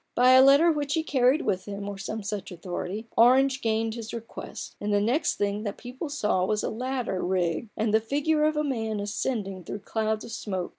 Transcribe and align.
By 0.15 0.31
a 0.31 0.41
letter 0.41 0.71
which 0.71 0.95
he 0.95 1.03
carried 1.03 1.43
with 1.43 1.65
him, 1.65 1.87
or 1.87 1.95
some 1.99 2.23
such 2.23 2.51
authority, 2.51 3.05
Orange 3.15 3.61
gained 3.61 3.93
his 3.93 4.15
request; 4.15 4.75
and 4.81 4.91
the 4.91 4.99
next 4.99 5.35
thing 5.35 5.61
that 5.61 5.77
the 5.77 5.81
people 5.83 6.09
saw 6.09 6.43
was 6.43 6.63
a 6.63 6.71
ladder 6.71 7.23
rigged, 7.23 7.69
and 7.77 7.93
the 7.93 8.01
figure 8.01 8.43
of 8.45 8.57
a 8.57 8.63
man 8.63 8.99
ascending 8.99 9.63
through 9.63 9.81
clouds 9.81 10.25
of 10.25 10.31
smoke. 10.31 10.69